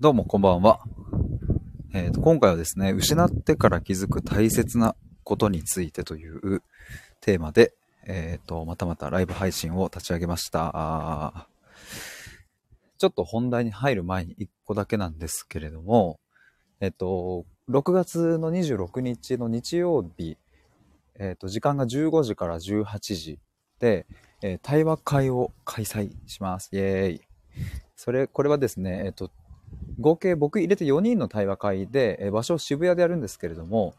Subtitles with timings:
[0.00, 0.78] どうもこんばんは。
[1.92, 4.94] えーと、今回はですね、失ってから気づく大切な
[5.24, 6.62] ことについてという
[7.20, 7.72] テーマで、
[8.06, 11.48] えっ、ー、と、またまたライブ配信を立ち上げました。
[12.98, 16.20] ちょっと本題に入る前に1個だけなんですけれども、
[16.78, 20.36] えっ、ー、と、6月の26日の日曜日、
[21.18, 22.84] えっ、と、時間が15時から18
[23.16, 23.40] 時
[23.80, 24.06] で、
[24.42, 26.68] え、対話会を開催します。
[26.72, 27.20] イェーイ。
[27.96, 29.32] それ、これはですね、えっ、と、
[30.00, 33.94] 合計僕入れて4人の対話会で、え場所を渋谷でやるんですけれども、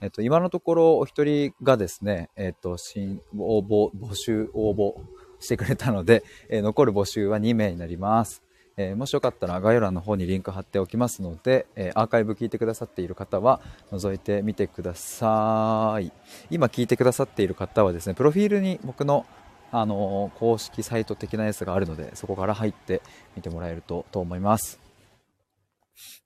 [0.00, 4.94] えっと、今のところお一人がですね、えっと、新応募、募集、応募
[5.40, 8.42] してくれたので、え残る募集は2名になります。
[8.76, 16.12] え、もしよかったら概要欄の方にリンク貼っておきますので、え、アーカイブ聞いてくださっている方は覗いてみてください。
[16.50, 19.26] 今聞いてくださっている方はですね、プロフィールに僕の
[19.72, 23.02] あの、公式サイト的なやつがあるので、そこから入って
[23.36, 24.89] みてもらえるとと思います。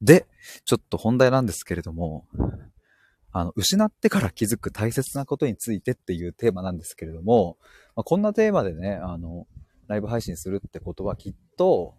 [0.00, 0.26] で、
[0.64, 2.26] ちょっと本題なんですけれども、
[3.32, 7.58] あの、失ってから気づく大切なことについてっていうテーマなんですけれども、
[7.96, 9.46] まあ、こんなテーマでね、あの、
[9.88, 11.94] ライブ配信するってことはきっと、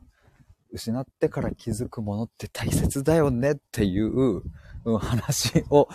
[0.72, 4.42] 失ってから気づくものって大切だよねっていう、
[5.00, 5.88] 話を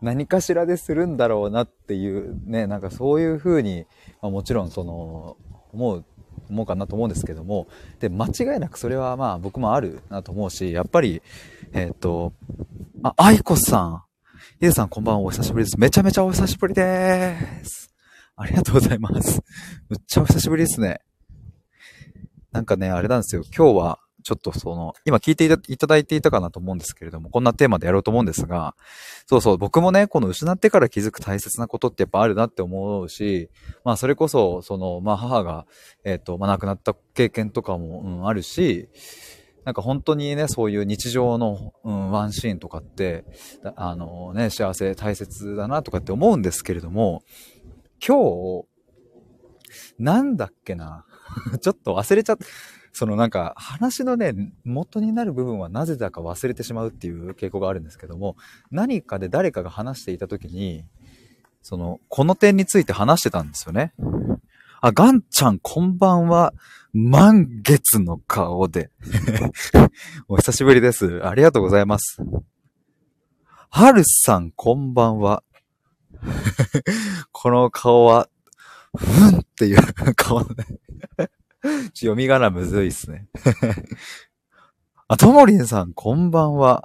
[0.00, 3.86] 何かしらでするんだろうなっていうね、なんかそういうふうに、
[4.22, 5.36] まあ、もちろんその、
[5.72, 6.04] 思う
[6.50, 7.66] 思うかなと思うんですけども、
[8.00, 11.22] で、間違いなくそれはまあ僕もあるなと思うし、やっぱり、
[11.72, 12.32] えっ、ー、と、
[13.02, 14.02] あ、愛子さん。
[14.58, 15.78] ヒデさんこんばんはお久しぶりです。
[15.78, 17.92] めちゃめちゃお久しぶりです。
[18.36, 19.42] ありがとうございます。
[19.88, 21.00] むっちゃお久しぶりですね。
[22.52, 23.42] なんかね、あれなんですよ。
[23.54, 28.74] 今日は、ちょっとその、今聞いていただいていたかなと思うんですけれども、こんなテーマでやろうと思うんですが、
[29.26, 33.50] そうそう、僕もね、この失ってから気づく大切なことってやっぱあるなって思うし、
[33.84, 35.64] まあそれこそ、その、まあ母が、
[36.02, 38.88] えっ、ー、と、まあ亡くなった経験とかも、うん、あるし、
[39.64, 43.24] なんか本当にね、そういう日常の、うん、ワンシーンとかって、
[43.76, 47.22] あのね、幸せ大切だなとかって思うんですけれども、
[48.04, 48.66] 今日、
[50.00, 51.04] なんだっけな？
[51.60, 52.46] ちょっと忘れちゃった。
[52.96, 54.32] そのなんか話のね、
[54.64, 58.36] 元になる部分はなぜだか忘れてしまうっていう傾向があるんですけども、
[58.70, 60.86] 何かで誰かが話していた時に、
[61.60, 63.92] その、この点について話してたんですよね。
[64.80, 66.54] あ、ガンちゃんこんばんは。
[66.94, 68.90] 満月の顔で。
[70.26, 71.20] お久しぶりです。
[71.22, 72.22] ありがとうございます。
[73.68, 75.42] はるさんこんばんは。
[77.30, 78.30] この顔は、
[78.96, 79.80] ふんっていう
[80.14, 80.46] 顔ね。
[81.94, 83.26] 読み仮名むずいっすね。
[85.08, 86.84] あ、ともりんさん、こんばんは。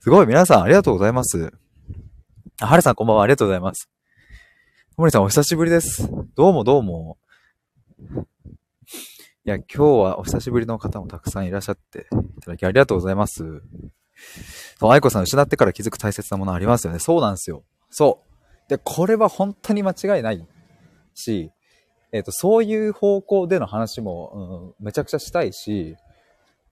[0.00, 1.52] すごい、皆さんありがとうございます。
[2.60, 3.22] あ、はるさん、こんばんは。
[3.22, 3.88] ありがとうございます。
[4.96, 6.08] ともりんさん、お久しぶりです。
[6.34, 7.18] どうもどうも。
[9.46, 12.06] いや、今日はお久しぶりの方もたくさんいらっしゃって
[12.38, 13.62] いただきありがとうございます。
[14.78, 16.98] そう、愛子さん、失ってから気づく大切なものありますよね。
[16.98, 17.64] そうなんですよ。
[17.90, 18.24] そ
[18.66, 18.68] う。
[18.68, 20.46] で、これは本当に間違いない
[21.14, 21.50] し、
[22.14, 25.96] えっ、ー、と、そういう方向での話も、うん、めちゃくちゃしたいし、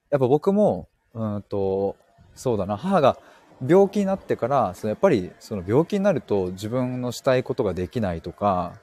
[0.09, 1.97] やっぱ僕も、うんと、
[2.37, 3.19] そうだな、母が
[3.67, 8.75] 病気になってから、そのやっぱりその病気になると自分のしたいことができないとか、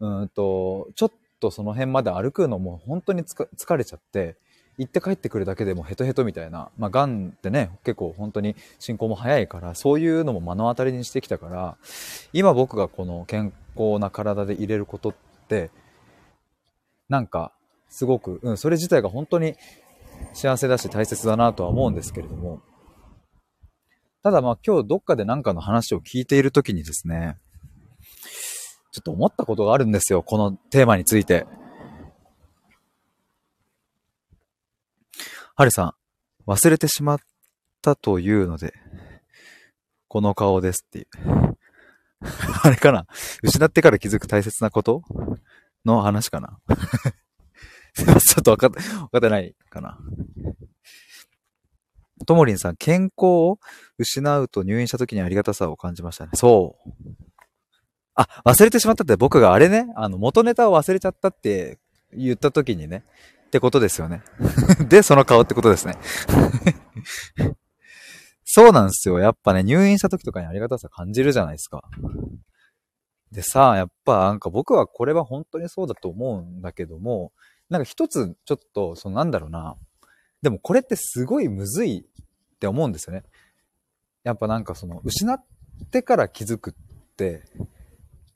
[0.00, 4.34] うんと、ちょっとその辺まで歩くのも本当に疲れちゃって、
[4.78, 11.76] 行って帰ってくるだけでもヘトヘトみたいな、まあ、癌ってね、結構本当に進行も早いから、そういうのも目の当たりにしてきたから、
[12.32, 15.14] 今僕がこの健康な体で入れることっ、
[17.08, 17.52] なんか、
[17.88, 19.54] すごく、うん、それ自体が本当に
[20.32, 22.60] 幸せだし大切だなとは思うんですけれども、
[24.22, 27.38] ただまあ今日どっかで何かの話を聞いているときにですね、
[28.90, 31.46] ちょっと思ったことがあるんですよ、このテーマについて。
[35.54, 35.94] はるさ
[36.46, 37.18] ん、忘れてしまっ
[37.82, 38.74] たというので、
[40.08, 41.06] この顔ですっていう。
[42.62, 43.06] あれかな？
[43.42, 45.02] 失ってから気づく大切なこと？
[45.84, 46.58] の話かな？
[47.96, 49.98] ちょっとわかっ、わかってないかな？
[52.26, 53.58] ともりんさん、健康を
[53.98, 56.30] 失うと入院した時にありがたさを感じましたね。
[56.34, 56.90] そう。
[58.14, 61.78] あ、忘れてしまったって僕があれね、あの、元ネタを忘れちゃったって
[62.12, 63.04] 言った時にね、
[63.46, 64.22] ってことですよね。
[64.88, 65.96] で、その顔ってことですね。
[68.48, 69.18] そうなんですよ。
[69.18, 71.82] やっぱね、入院した時とかにありがたさ感じるじゃないですか。
[73.32, 77.32] でさ、やっぱなんか僕はこれは本当にそうだと思うんだけども、
[77.68, 79.76] なんか一つちょっと、そのなんだろうな。
[80.42, 83.24] でもこれってすごいむずいって思うんですよね。
[84.22, 85.44] やっぱなんかその、失っ
[85.90, 86.74] てから気づくっ
[87.16, 87.42] て、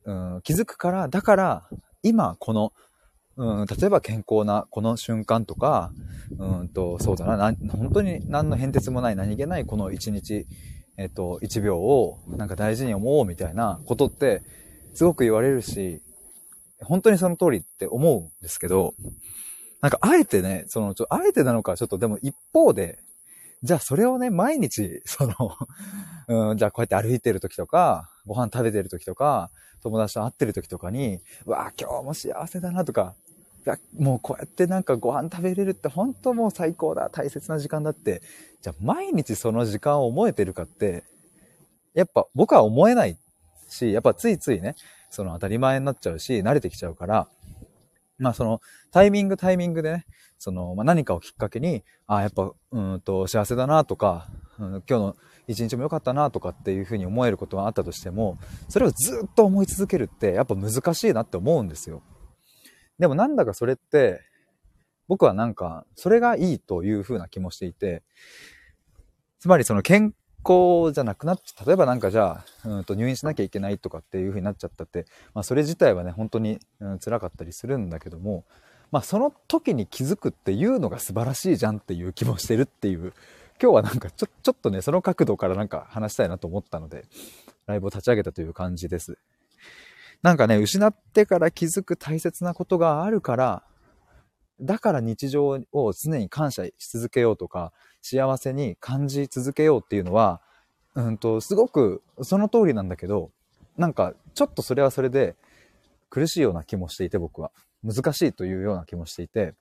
[0.04, 1.68] うん、気づくから、だから、
[2.02, 2.72] 今この、
[3.40, 5.92] うん、例えば健康なこの瞬間とか、
[6.38, 10.46] うんと、そうだな、本当に何の変哲もない何気ないこの一日、
[10.98, 14.42] えっと、一秒をなんか大事に思おうみたいなことって
[14.92, 16.02] すごく言われるし、
[16.82, 18.92] 本当にその通りって思うんですけど、
[19.80, 22.98] なんかあえてね、その、ちょ、あえてなのかちょっとでも一方で、
[23.62, 25.56] じゃあそれをね、毎日、その、
[26.50, 29.50] うん、じゃあこうやって歩いてる時とか、ご飯食べてる時とか、
[29.82, 33.14] 友達と会ってる時とかに、うわ今日も幸せだなとか、
[33.98, 38.22] もうこうやってなんかご飯食べれるって本当もう最高だ、大切な時間だって、
[38.62, 41.04] じゃあ毎日その時間を思えてるかって、
[41.94, 43.16] やっぱ僕は思えない
[43.68, 44.76] し、やっぱついついね、
[45.10, 47.28] その当たり前になっちゃうし、慣れてきちゃうから、
[48.18, 48.60] まあその
[48.90, 50.06] タイミングタイミングでね、
[50.40, 54.26] その、まあ、何かをきっかけに、あ、やっぱ、うんと幸せだなとか、
[54.58, 55.16] うん、今日の
[55.46, 58.38] 一日も良かったなとかっていうふうに思えることがあったとしても、
[58.70, 62.02] それをずっと思い続けるってやっぱ難しいなって思うんですよ。
[63.00, 64.20] でもなんだかそれって、
[65.08, 68.04] 僕はなんか、それがいいというふうな気もしていて、
[69.40, 70.14] つまりその健
[70.44, 78.44] 康じゃなくなっちゃ、例えばなんかじゃあ、うんと入院しなきゃいけないとかっていう風になっちゃったって、まあそれ自体はね、本当に、うん、辛かったりするんだけども、
[78.92, 83.12] まあその時に気づくっていうのが素晴らしいじゃんっていう気もしてるっていう
[83.60, 87.04] 今日はなんかちょ、ちょっとね、その角度からなんか話したいなと思ったので、
[87.66, 89.18] ライブを立ち上げたという感じです。
[90.22, 93.62] なんかね、失ってから気づく大切なことがあるから、
[94.60, 97.72] だから日常を常に感謝し続けようとか、
[98.02, 100.42] 幸せに感じ続けようっていうのは、
[100.94, 103.30] うんと、すごくその通りなんだけど、
[103.78, 105.36] なんかちょっとそれはそれで
[106.10, 107.50] 苦しいような気もしていて僕は。
[107.82, 109.54] 難しいというような気もしていて、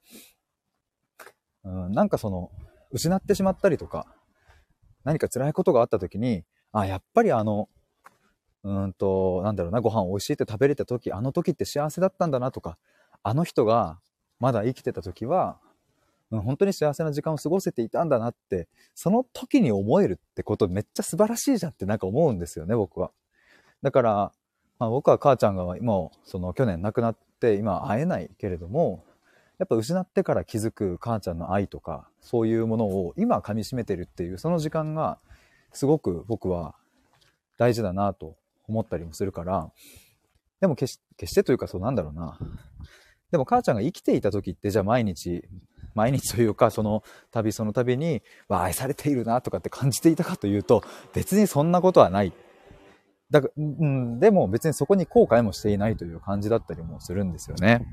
[1.64, 2.52] うん、なんかその、
[2.92, 4.08] 失ってしまったりとか、
[5.04, 7.70] 何か辛いことがあった時に、あ、やっぱりあの、
[8.64, 12.78] うんと、なんだろうな、ご飯美味しいって食べれた時、あの時って幸せだったんだなとか、
[13.24, 14.00] あの人が
[14.40, 15.60] まだ生きてた時は、
[16.32, 23.12] うん、本当に幸せな時間を過ごせていたんだなって、その時に思えるってことめっちゃ素晴らしいじゃんってなんか思うんですよね、僕は。
[23.82, 24.32] だから、
[24.78, 29.04] まあ、僕は母ちゃんが今、その去年亡くなって今会えないけれども、
[29.58, 35.20] やっぱ失ってから気づく母ちゃんの愛とか、そういうものを今噛み締めてるっていう、その時間が
[35.74, 36.76] すごく僕は
[37.58, 38.38] 大事だなと
[38.70, 39.72] 思ったりもするから、
[40.62, 42.38] でも決し決してというかそうなんだろうな。
[43.32, 45.44] でも母ちゃんが生きていた時ってじゃあ毎日、
[45.94, 50.84] 毎日というかその旅その旅に、わ、愛されているなとかって感じていたかというと、
[51.14, 52.34] 別にそんなことはない。
[53.30, 57.86] だから、うん、でも別にそこに後悔もしていないという感じだったりもするんですよね。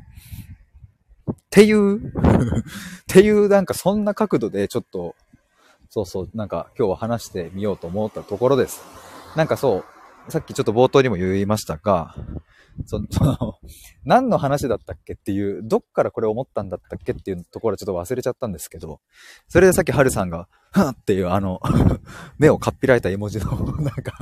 [1.31, 2.13] っていう っ
[3.07, 5.15] ていうなんかそんな角度でちょっと、
[5.91, 8.83] そうそう、なんか今日は話してみようと思ったところです。
[9.37, 9.85] なんかそう、
[10.29, 12.15] さっきちょっと冒頭にも言いましたが、
[12.85, 13.07] その、
[14.05, 19.01] 何の話だったっけっていう、どっからこれ思ったんだったっけっていうところはちょっと忘れちゃったんですけど、
[19.49, 21.61] それでさっきハルさんが、はっていうあの
[22.39, 23.51] 目をかっぴられた絵文字の
[23.81, 24.19] なんか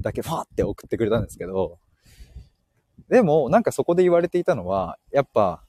[0.00, 1.78] だけファーって送ってくれたんですけど、
[3.08, 5.62] でも、なんかそこで言われていたのは、やっぱ、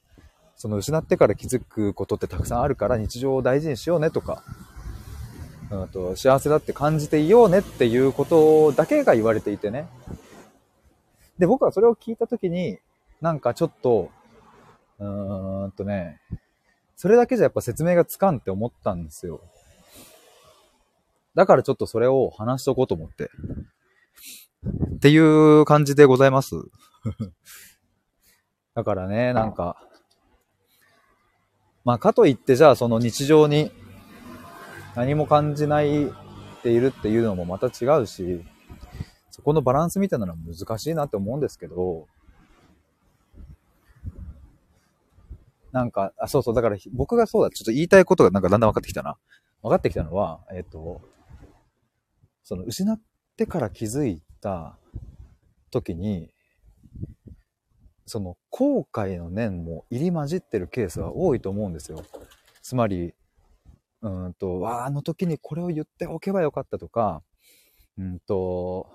[0.56, 4.42] その失ってから気づくことってたくさんあるから日常を大事にしようねとか、
[5.70, 9.88] うんと幸せだって感じていようねっていうことだけが言われていてね。
[11.38, 12.78] で、僕はそれを聞いたときに、
[13.20, 14.10] なんかちょっと、
[14.98, 16.20] うーんとね、
[16.96, 19.40] それだけじゃやっぱ説明がつかんって思ったんですよ。
[21.34, 23.30] だからちょっとそれを話しとこうと思って。
[24.96, 26.56] っていう感じでございます。
[28.74, 29.76] だからね、なんか、
[31.84, 33.70] まあ、かといって、じゃあその日常に
[34.98, 36.10] 何も感じないっ
[36.64, 38.44] ているっていうのもまた違うし、
[39.30, 42.08] そこのバランスみたいなのは難しいなって思うんですけど、
[45.70, 49.16] なんか、あ、そうそう、だから僕がそうだ、ちょっと言いたいことがなんかだんだん分かってきたな。
[49.62, 51.00] 分かってきたのは、えっ、と、
[52.42, 53.00] その失っ
[53.36, 54.76] てから気づいた
[55.70, 56.34] 時に、
[58.04, 62.02] その後悔の念も入り混じってるケースは多いと思うんですよ。
[62.62, 63.14] つまり、
[64.02, 67.22] うんと、ああの時にこれを言っておけばよかったとか、
[67.98, 68.88] うんと、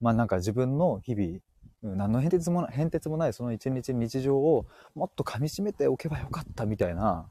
[0.00, 7.26] まあなんか自分の日々、何の変哲もない、変哲もないその一日日常をもっと噛み締めておけばよかったみたいな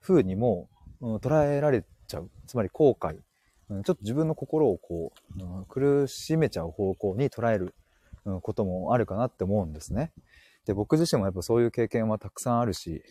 [0.00, 0.68] 風にも、
[1.00, 2.30] うん、捉えられちゃう。
[2.46, 3.16] つまり後悔。
[3.70, 7.74] うん、ちょっと自分の心をこう、うん、苦しめちゃう方向に捉える
[8.42, 10.12] こともあるかなって思うんですね。
[10.66, 13.02] で、僕自身もやっぱそういう経験はたくさんあるし、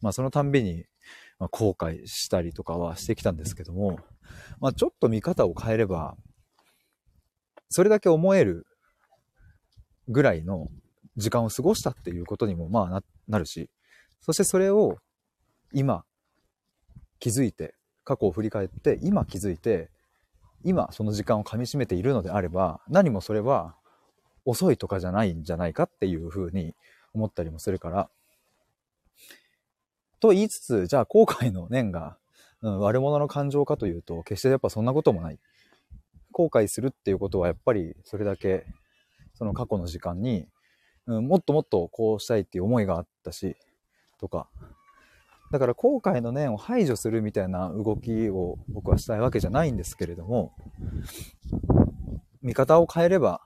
[0.00, 0.84] まあそのたんびに、
[1.40, 3.98] ま後悔したりとかはしてきたんですけども、
[4.60, 6.16] まあちょっと見方を変えれば、
[7.70, 8.66] それだけ思える
[10.08, 10.68] ぐらいの
[11.16, 13.70] 時間を過ごしたっていうことにもまあななるし、
[14.20, 14.98] そしてそれを
[15.72, 16.04] 今
[17.18, 19.90] 気づいて、過去を振り返って今気づいて、
[20.62, 23.76] 今その時間をかみしめているのであれば、何もそれは
[24.44, 26.74] 遅いとかじゃないんじゃないかっていうふうに
[27.14, 28.10] 思ったりもするから、
[30.20, 32.16] と言いつつ、じゃあ後悔の念が、
[32.62, 35.38] うん、悪者の感情かというと、決してやっぱそんなこともない。
[36.32, 38.64] 後悔するっていうことはやっぱりそれだけ
[39.34, 40.46] その過去の時間に、
[41.06, 43.56] うん、もっともっとこうしたいっていう思いがあったし、
[44.18, 44.48] とか。
[45.50, 50.52] だから後悔の念を排除するみたいな動きを僕はしたいわけじゃないんですけれども、
[52.42, 53.40] 見方を変えれば、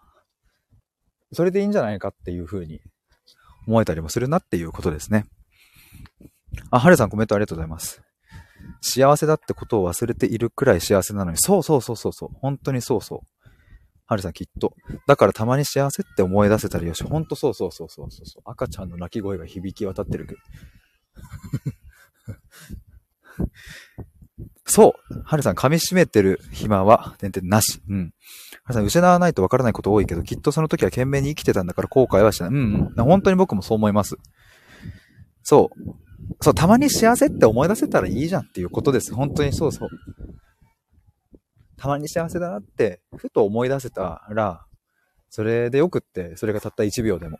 [1.33, 2.83] それでいいんじゃないかっていうふうに
[3.67, 5.25] 思えたりもするなっていうことですね。
[6.71, 8.03] あ、はるさんコメントありがとうございます。
[8.81, 13.51] 幸せだってことを忘れているくらい幸せなのに、そうそうそうそうそう、本当にそうそう。
[14.07, 14.75] はるさんきっと。
[15.07, 17.03] だからたまに幸せって思い出せたらよし。
[17.03, 18.43] ほんとそうそうそうそうそう。
[18.45, 20.41] 赤ちゃんの泣き声が響き渡ってるけど。
[24.67, 25.23] そう。
[25.25, 27.83] はるさん噛み締めてる暇は、点々なし。
[27.89, 28.13] うん。
[28.65, 32.51] はるさん失わないとわからないこと多いけど、きっとその時は懸命に生きてたんだから後悔はしない。
[32.51, 32.57] うん、
[32.97, 33.05] うん。
[33.05, 34.17] 本当に僕もそう思います。
[35.43, 36.04] そう。
[36.41, 39.15] そう、たまに幸せって思い出せたらいいじゃんっていうことです。
[39.15, 39.89] 本当にそうそう。
[41.77, 44.65] たまに幸せだなって、ふと思い出せたら、
[45.31, 47.39] それでよくって、それがたった1秒でも。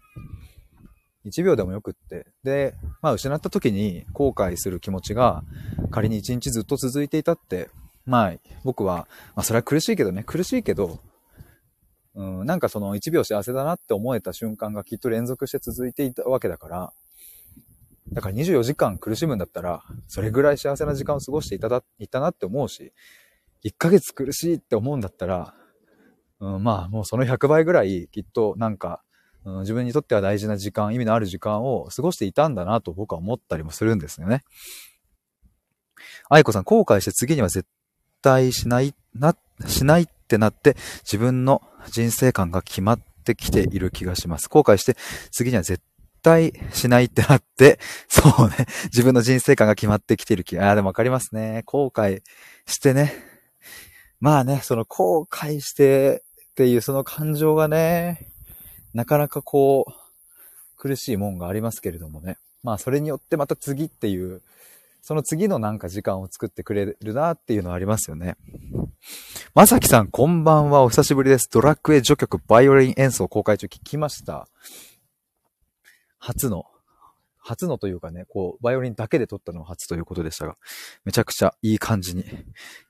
[1.27, 2.27] 1秒でもよくって。
[2.43, 5.43] で、まあ失った時に後悔する気持ちが
[5.91, 7.71] 仮に1日ずっと続いていたって、
[8.05, 11.01] まあ僕は、まあそれは苦しいけどね、苦しいけど、
[12.15, 16.93] うん、なんかその1秒幸せだなって思えた瞬間がきっと連続して続いていたわけだから、
[18.13, 22.93] だから24時間苦しむんだったら、それぐらい幸せな時間を過ごしていただ、いたなって思うし、
[23.65, 25.55] 1ヶ月苦しいって思うんだったら、
[26.41, 29.03] うん、まあもうその100倍ぐらいきっとなんか
[29.45, 34.43] うん、自分にとっては大事な時間、意味のある時間を過ごしていたんだなと僕は思ったりもするんですよね。
[36.29, 37.69] 愛子さん、後悔して次には絶
[38.23, 44.49] 対しない、な、しないってなって、自分の人生観が決まってきている気がします。
[44.49, 44.97] 後悔して
[45.31, 45.83] 次には絶
[46.25, 47.79] 対しないってなって、
[48.09, 51.63] そうね、自分の人生観が決まってきてる気が、ああ、でもわかりますね。
[51.67, 52.23] 後悔
[52.67, 53.13] してね。
[54.21, 58.33] まあね、その後悔してっていうその感情がね、
[58.95, 59.93] なかなかこう、
[60.77, 62.39] 苦しいもんがありますけれどもね。
[62.63, 64.41] まあそれによってまた次っていう、
[65.03, 68.37] その次のなんか時間を作ってくれるなっていうのはありますよね。
[69.55, 70.83] まさきさん、こんばんは。
[70.83, 71.51] お久しぶりです。
[71.53, 74.49] ドラクエ序曲バイオリン演奏公開中聞きました。
[76.25, 76.65] 初の、
[77.37, 80.57] 初のというかね、こう、バイオリンだけで撮ったのは初ということでしたが、
[81.05, 82.25] めちゃくちゃいい感じに、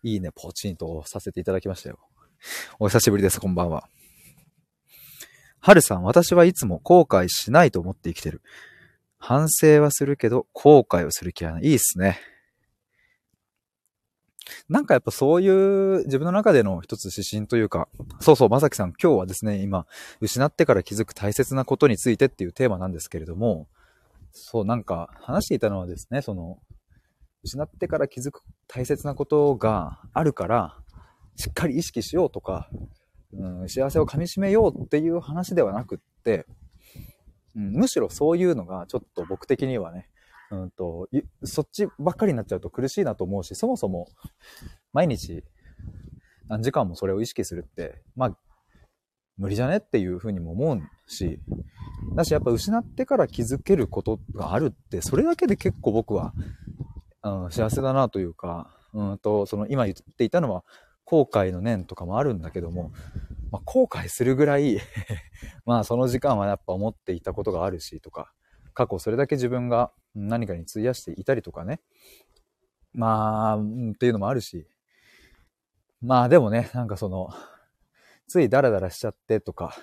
[0.04, 1.98] いいね、ポチンとさせていただきましたよ。
[2.78, 3.40] お久しぶりです。
[3.40, 3.88] こんばんは。
[5.58, 8.40] はるさん、私はいつも後悔しないと思って生きてる。
[9.18, 11.64] 反省はするけど、後悔をする気はない。
[11.64, 12.20] いいっすね。
[14.68, 17.88] なんかやっぱそういう自分の中での一つ指針というか、
[18.20, 19.86] そうそう、まさきさん、今日はですね、今、
[20.20, 23.68] 失ってから気づく大切なことについてっていうテーマなんですけれども、
[24.32, 26.58] そう、なんか話していたのはですね、その、
[27.42, 30.78] 失ってから気づく大切なことがあるから、
[31.36, 32.68] しっかり意識しようとか、
[33.32, 36.46] うん、幸せをかみしめようっていう話ではなくって、
[37.56, 40.08] うん、むしろそういうのがちょっと僕的にはね、
[40.54, 41.08] うんと、
[41.42, 44.08] そっちばっかりになっちゃうと苦しいなと思うし、そもそも
[44.92, 45.42] 毎日
[46.48, 48.36] 何時間もそれを意識するって、まあ、
[49.36, 51.40] 無理じゃねっていうふうにも思うし、
[52.14, 56.32] だしやっぱ失ってから気づけることがあるって、それだけで結構僕は、
[57.22, 60.64] うん、幸せだなというか、うんと、その今言っていたのは、
[61.04, 62.92] 後悔の念とかもあるんだけども、
[63.50, 64.80] まあ、後悔するぐらい
[65.66, 68.32] まあその時間はやっぱ思っていたことがあるしとか、
[68.72, 71.80] 過去それだけ自分が何かに費やしていたりとかね。
[72.92, 74.66] まあ、っていうのもあるし。
[76.00, 77.30] まあでもね、なんかその、
[78.28, 79.76] ついダラダラしちゃってとか、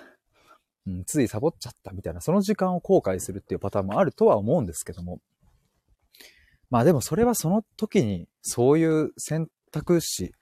[0.86, 5.20] うん、ついサボっちゃったみたいな、その時間を後悔するっていうパターンもあるとは思うんですけども。
[6.70, 10.32] まあでもそれはその時にそういう選択肢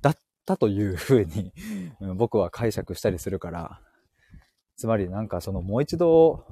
[0.00, 0.16] だっ
[0.46, 1.52] たというふうに
[2.16, 3.80] 僕は解釈したりするから、
[4.76, 6.46] つまりなんかそのもう一度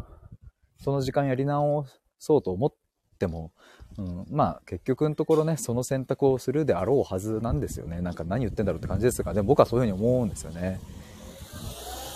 [0.79, 1.87] その時間やり直
[2.19, 2.73] そうと思っ
[3.19, 3.53] ても、
[3.99, 8.01] うん、まあ結局のところね、その選択をするであろうはずなんですよね。
[8.01, 10.81] なんか何言ってんだろうって感じですが、でも僕はそういうふうに思うんですよね。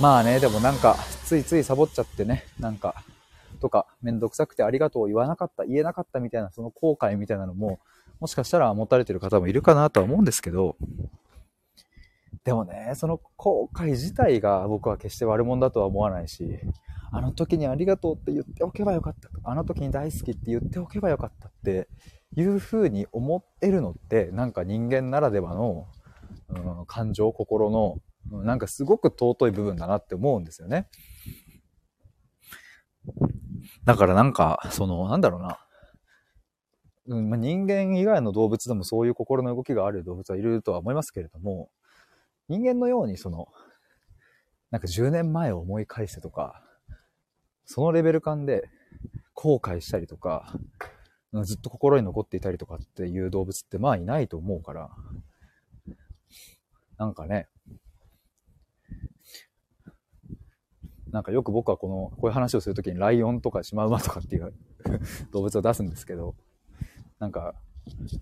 [0.00, 2.94] まあね、でもなんかついついサボっちゃってね、なんか、
[3.60, 7.80] とか、めんどくさくてありがとう言わなかった、言えなかったみたいな、その後悔みたいなのも、
[8.18, 10.76] もしかしたら持たれてる方もいるかなとは思うんですけど、
[12.44, 16.58] でもね、その後悔自体が僕は決して悪者だとは思わないし、
[17.12, 19.40] あの時にありがとうって言っておけばよかったと。
[19.44, 21.88] あの時に大好きって言っておけばよかったって
[22.36, 25.86] いう風に思えるのって、なんか人間ならではの、
[26.48, 27.98] うん、感情、心の、
[28.44, 30.88] なんかすごく尊い部分だなって思うんですよね。
[33.84, 35.58] だからなんか、その、なんだろうな。
[37.06, 41.70] うんまあ、人間以外の動物でもそういう心の動きがある動物はいるとは思いますけれども、
[42.50, 43.46] 人間のようにその、
[44.72, 46.60] なんか10年前を思い返してとか、
[47.64, 48.68] そのレベル感で
[49.34, 50.52] 後悔したりとか、
[51.44, 54.90] ずっと心に残っていたりとかっていう動物ってまあいないと思うから、
[56.98, 57.46] なんかね、
[61.12, 64.52] なんかよく僕はこの、こういう話をするときにライオンとかシマウマとかっていう
[65.30, 66.34] 動物を出すんですけど、
[67.20, 67.54] なんか、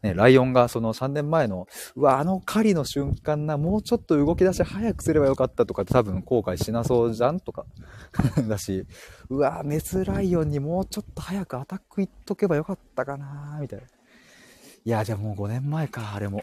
[0.02, 7.66] ね、ライオンがその3年前の、うわ、あの狩りの瞬間な、もうちょっと動き出し早くすればよかったとか多分後悔しなそうじゃんとか
[8.48, 8.86] だし、
[9.28, 13.86] うわ、メスライオンにもうちょっと早くアタックいっとけばよかったかなみたいな。
[13.86, 16.42] いや、じゃあもう5年前か、あれも。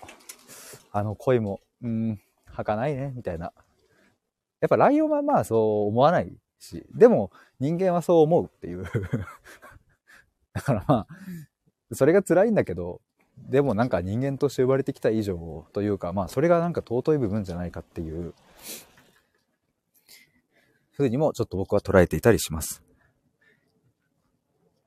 [0.92, 3.52] あの恋も、うん、儚いね、みたいな。
[4.62, 8.84] やっぱライオンはまあそう思わないし、でも人間はそう思うっていう
[10.54, 11.08] だからまあ、
[11.92, 13.02] それが辛いんだけど、
[13.38, 18.34] でもなんか人間として生まれてきた以上というか、まあそれがなんか尊い部分じゃないかっていう
[20.92, 22.82] ふうにもちょっと僕は捉えていたりします。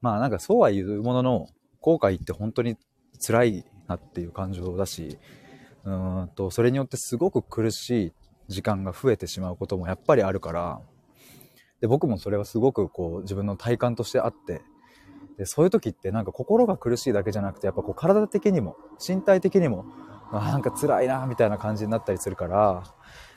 [0.01, 1.47] まあなんかそうは言うものの、
[1.81, 2.77] 後悔って本当に
[3.25, 5.19] 辛いなっていう感情だし、
[5.85, 8.13] うんと、それによってすごく苦しい
[8.49, 10.81] 時間が増えてしまうこともやっぱりあるから、
[11.81, 14.63] で、僕もそれはすごくこう自分の体感としてあって、
[15.37, 19.87] で、そういう時ってなんか心が苦しいだけじゃなくて、やっぱこう体的にも、身体的にも、
[20.33, 22.83] あなんか辛いな、みたいな感じになったりするから、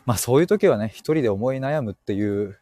[0.06, 2.60] まあそういう時はね、一人で思い悩むっていう、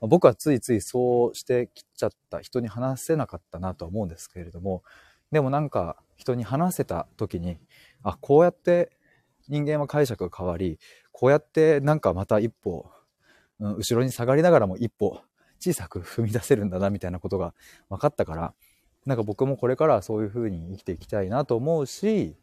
[0.00, 4.82] まあ、僕はついついそうしてきちゃった、人に話せなかったなとは思うんですけれども、
[5.30, 7.58] でもなんか人に話せた時に、
[8.02, 8.90] あ、こうやって
[9.48, 10.78] 人間は解釈が変わり、
[11.12, 12.90] こうやってなんかまた一歩、
[13.60, 15.20] うん、後ろに下がりながらも一歩
[15.60, 17.54] 小さく踏み出せるんだなみたいなことが
[17.88, 18.54] 分かったから、
[19.06, 22.36] なんか僕もこれからそういう風に生きていきたいなと思うし、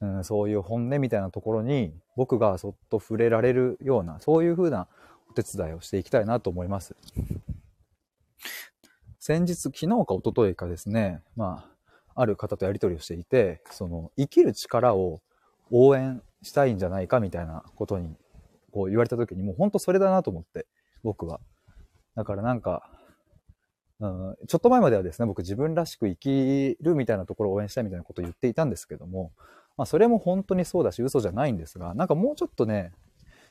[0.00, 4.88] うん、そういう本音みたいなところに僕がそっと触れられるような、そういう風な
[5.30, 6.94] お手伝いをしていきたいなと思います。
[9.18, 11.64] 先日、昨日か一昨日かですね、ま
[12.14, 15.22] あ、ある方とやり取りをしていて、その生きる力を
[15.70, 18.14] 応援したいんじゃないかみたいなことに
[18.70, 20.66] こう言われた時にもうほんとそれだなと思って、
[21.02, 21.40] 僕は。
[22.14, 22.88] だからなんか、
[24.00, 29.32] うん、ちょっと前まではですね、僕自分らしく生きるみたいなところを応援したいみたいなことを言っていたんですけども、
[29.76, 32.92] まあそれも本当にそうだし嘘じゃないんですが、なんかもうちょっとね、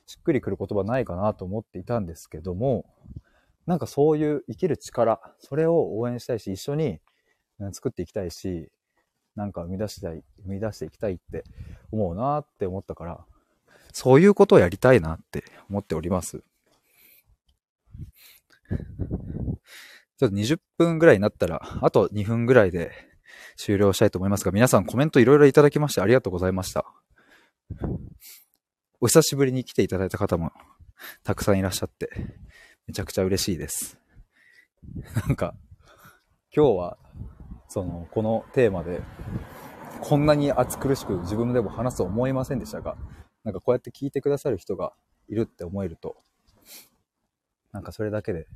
[0.06, 2.86] しっくりくる言葉ないかなと思っていたんですけども、
[3.66, 7.00] なんかそういう生きる力、それを応援したいし、一緒に
[7.72, 8.70] 作っていきたいし、
[9.36, 11.44] なんか生み出したい、生み出していきたいって
[11.92, 13.26] 思うなって思ったから、
[13.94, 16.44] そういうことをやりたいなって思っております。
[20.18, 22.92] ちょっと20分ぐらいになったら、あと2分ぐらいで
[23.56, 26.86] 終了したいと思いますが、皆さんコメントいろいろいただきましてありがとうございました。
[29.02, 30.52] お久しぶりに来ていただいた方も
[31.24, 32.10] たくさんいらっしゃって、
[32.88, 33.98] めちゃくちゃ嬉しいです。
[35.28, 35.56] なんか、
[36.56, 36.98] 今日は、
[37.68, 39.02] その、このテーマで、
[40.02, 42.98] こんなに暑苦しく自分でも話すと思いませんでしたが、
[43.44, 44.94] なんかこうやって聞いてくださる人が
[45.28, 46.18] いるって思えると、
[47.74, 48.48] なんかそれだけで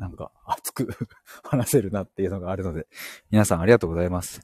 [0.00, 0.88] なんか熱く
[1.44, 2.86] 話せるなっていうのがあるので、
[3.30, 4.40] 皆さんありがとうございます。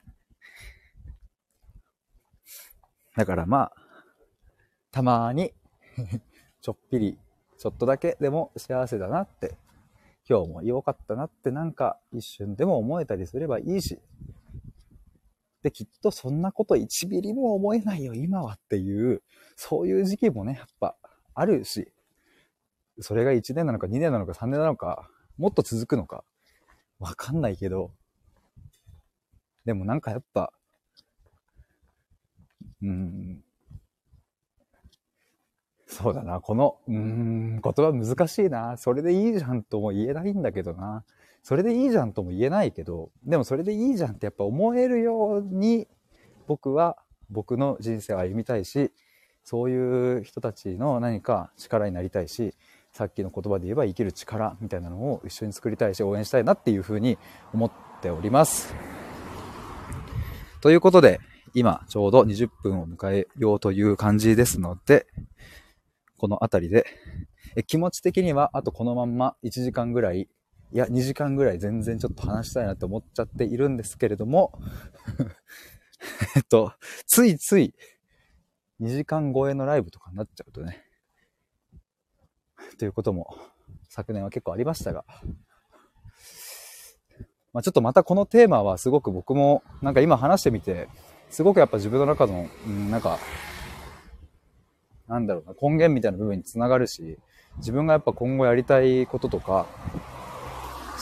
[3.17, 3.73] だからまあ、
[4.91, 5.55] たまに
[6.61, 7.19] ちょっぴり、
[7.57, 9.57] ちょっとだけでも幸せだなって、
[10.29, 13.99] 今日も良かったなってなんか一瞬でも思えたりすればいいし、
[15.63, 19.23] で、きっとそんなこと1ミリも思えないよ、今はっていう、
[19.57, 20.99] そういう時期もね、やっぱ
[21.33, 21.91] あるし、
[23.01, 26.25] それが1年なのか2年なのか3年なのか、もっと続くのか、
[26.99, 27.91] わかんないけど、
[29.65, 30.53] でもなんかやっぱ、
[32.83, 33.43] うん、
[35.87, 38.77] そうだな、この、うん、言葉難しいな。
[38.77, 41.05] それでいいじゃんとも言えないんだけどな。
[41.43, 45.87] それでいいじゃんとも言えないけど、でもそれでいいじゃんってやっぱ思えるように、
[46.47, 46.97] 僕は
[47.31, 48.91] 僕の人生を歩みたいし、
[49.45, 52.53] そういう人たちの何か力になりたいし、
[52.97, 57.19] さっきの言葉で言えば生きる力みたいなのを一緒に作りたいし応援したいなっていうふうに
[57.53, 58.75] 思っております。
[60.63, 61.21] ということで、
[61.53, 65.07] 今ちょうど20分を迎えようという感じですので、
[66.17, 66.87] この辺りで、
[67.55, 70.27] え気持ち的にはあとこのまんま1時間ぐらい、
[70.73, 74.59] いや2時間ぐらい全然ちょっと話したいなって思っちゃっているんですけれども、
[76.35, 76.73] えっと、
[77.07, 77.75] ついつい
[78.81, 80.86] 2時間超えのライブとかになっちゃうとね、
[82.79, 83.37] ということも
[83.89, 85.05] 昨年は結構ありましたが、
[87.57, 90.89] まあ、ちょっとまたこのテーマはすごく僕もなんか今話してみて、
[91.31, 93.19] すごくやっぱ自分の中の、うん、なんか、
[95.09, 97.19] なんだろうな、根源みたいな部分につながるし、
[97.57, 99.67] 自分がやっぱ今後やりたいこととか、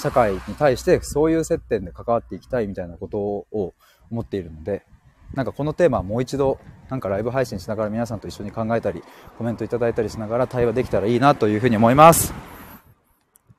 [0.00, 3.74] 社会に対してそういう接点で関わっていきたいみたいなことを
[4.10, 4.84] 思っているので、
[5.32, 6.58] なんかこのテーマもう一度、
[6.90, 9.02] なんかライブ配信しながら皆さんと一緒に考えたり、
[9.38, 12.34] コメントいただいたりしながら対話できたらいいなというふうに思います。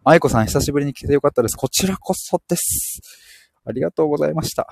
[0.04, 1.58] 愛子さん久しぶりに来てよかったです。
[1.58, 3.02] こちらこそです。
[3.66, 4.68] ありがとうございました。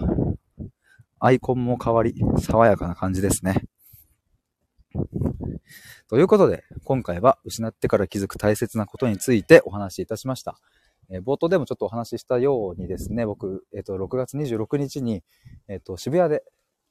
[1.19, 3.63] アイコンも変わり、爽やかな感じですね。
[6.07, 10.59] ということで、今回は失ってから気づく大切なことについてお話しいたしました。
[11.09, 15.23] え、冒頭でもちょっとお話ししたようにですね、僕、えっ、と、6月26日に、
[15.67, 16.43] えっ、と、渋谷で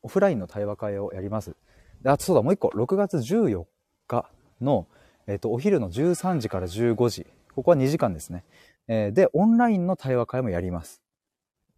[0.03, 1.57] オフラインの対話会をやります。
[2.03, 3.65] で、あとそうだ、もう一個、6月14
[4.07, 4.29] 日
[4.61, 4.87] の、
[5.27, 8.45] えっ、と、お昼の13時から15時、ここは2時間ですね。
[8.89, 11.03] えで、オンラインの対話会もやります。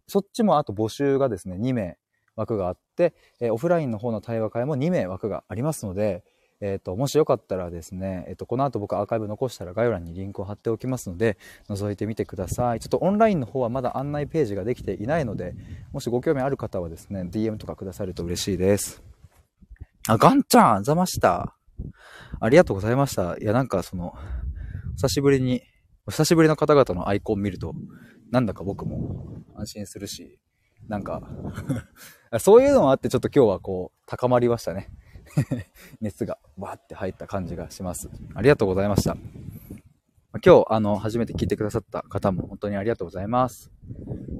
[0.07, 1.97] そっちもあと募集がですね、2名
[2.35, 6.23] 枠があって、えオフラインの方の対話会も2名枠がありますので、
[6.61, 11.37] えっ、ー、と、もしよかったらですね、えっ、ー、と、この後僕アーカイブ残したら概要欄にリンクを貼っておきますので、
[11.69, 12.79] 覗いてみてください。
[12.79, 15.53] ちょっとオンラインの方はまだ案内ページができていないので、
[15.91, 19.03] もしご興味ある方はですね、DM とかくださると嬉しいです。
[20.07, 21.55] あ、ガンちゃん、ざました。
[22.39, 23.37] ありがとうございました。
[23.37, 24.13] いや、なんかその、
[24.95, 25.61] 久しぶりに、
[26.09, 27.73] 久しぶりの方々のアイコン見ると、
[28.31, 30.39] なんだか僕も安心するし、
[30.87, 31.21] なんか
[32.39, 34.89] そういうのもあってちょっと今日はこう、高まりましたね。
[36.01, 38.09] 熱がわーって入った感じがします。
[38.33, 39.17] ありがとうございました。
[40.43, 43.71] 今日、あの、初めて聞いてくださった方も本当にありがとうございます。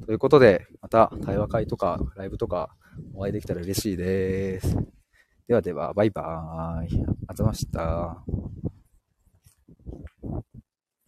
[0.05, 2.75] ということで、また対話会とかライブとか
[3.13, 4.77] お会いできたら嬉しいです。
[5.47, 7.05] ではでは、バイバーイ。
[7.27, 8.23] あざました。